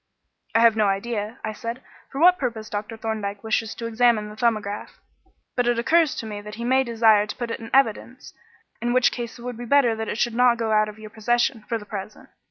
"I 0.55 0.61
have 0.61 0.75
no 0.75 0.87
idea," 0.87 1.37
I 1.43 1.53
said, 1.53 1.83
"for 2.11 2.19
what 2.19 2.39
purpose 2.39 2.71
Dr. 2.71 2.97
Thorndyke 2.97 3.43
wishes 3.43 3.75
to 3.75 3.85
examine 3.85 4.29
the 4.29 4.35
'Thumbograph,' 4.35 4.97
but 5.55 5.67
it 5.67 5.77
occurs 5.77 6.15
to 6.15 6.25
me 6.25 6.41
that 6.41 6.55
he 6.55 6.63
may 6.63 6.83
desire 6.83 7.27
to 7.27 7.35
put 7.35 7.51
it 7.51 7.59
in 7.59 7.69
evidence, 7.71 8.33
in 8.81 8.93
which 8.93 9.11
case 9.11 9.37
it 9.37 9.43
would 9.43 9.57
be 9.57 9.65
better 9.65 9.95
that 9.95 10.09
it 10.09 10.17
should 10.17 10.33
not 10.33 10.57
go 10.57 10.71
out 10.71 10.89
of 10.89 10.97
your 10.97 11.11
possession 11.11 11.61
for 11.69 11.77
the 11.77 11.85
present. 11.85 12.29